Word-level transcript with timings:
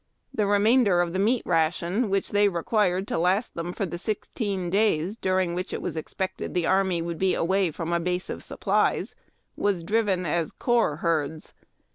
The 0.33 0.47
remainder 0.47 0.99
of 1.01 1.13
the 1.13 1.19
meat 1.19 1.43
ration 1.45 2.09
which 2.09 2.31
they 2.31 2.49
required 2.49 3.07
to 3.09 3.19
Last 3.19 3.53
them 3.53 3.71
for 3.71 3.85
the 3.85 3.99
sixteen 3.99 4.71
days 4.71 5.15
during 5.15 5.53
which 5.53 5.73
it 5.73 5.79
was 5.83 5.95
expected 5.95 6.55
the 6.55 6.65
army 6.65 7.03
would 7.03 7.19
be 7.19 7.35
away 7.35 7.69
from 7.69 7.93
a 7.93 7.99
base 7.99 8.27
of 8.27 8.41
supplies 8.43 9.13
was 9.55 9.83
driven 9.83 10.25
as 10.25 10.51
corps 10.51 10.95
herds. 10.95 11.53